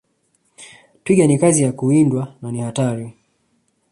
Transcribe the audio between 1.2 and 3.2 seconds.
ni kazi kuwindwa na ni hatari